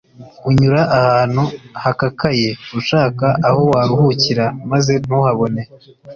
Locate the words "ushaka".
2.79-3.25